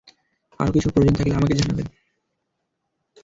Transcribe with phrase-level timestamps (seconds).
[0.59, 1.87] আরও কিছুর প্রয়োজন থাকলে, আমাকে জানাবেন।